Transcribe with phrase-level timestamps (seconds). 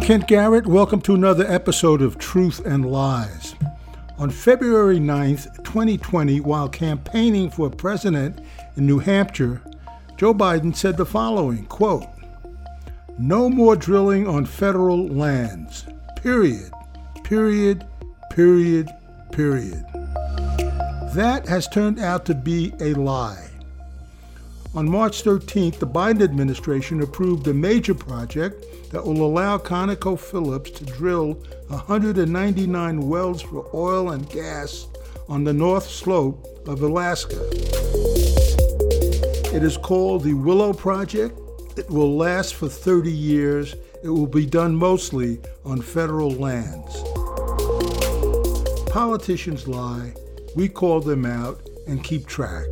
[0.00, 0.66] Kent Garrett.
[0.66, 3.54] Welcome to another episode of Truth and Lies.
[4.18, 8.40] On February 9th, 2020, while campaigning for president
[8.76, 9.60] in New Hampshire,
[10.16, 12.06] Joe Biden said the following quote,
[13.18, 15.84] No more drilling on federal lands.
[16.16, 16.72] Period.
[17.22, 17.86] Period.
[18.30, 18.88] Period.
[19.30, 19.84] Period.
[21.14, 23.51] That has turned out to be a lie.
[24.74, 30.86] On March 13th, the Biden administration approved a major project that will allow ConocoPhillips to
[30.86, 31.34] drill
[31.68, 34.86] 199 wells for oil and gas
[35.28, 37.38] on the north slope of Alaska.
[39.54, 41.38] It is called the Willow Project.
[41.76, 43.74] It will last for 30 years.
[44.02, 46.96] It will be done mostly on federal lands.
[48.90, 50.14] Politicians lie,
[50.56, 52.66] we call them out and keep track.